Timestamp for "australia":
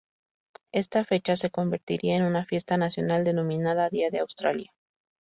4.21-4.73